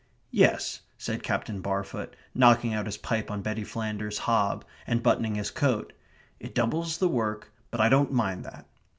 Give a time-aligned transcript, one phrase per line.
[0.31, 5.51] "Yes," said Captain Barfoot, knocking out his pipe on Betty Flanders's hob, and buttoning his
[5.51, 5.93] coat.
[6.39, 8.65] "It doubles the work, but I don't mind that."